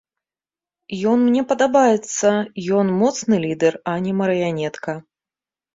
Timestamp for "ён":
1.11-1.17, 2.81-2.87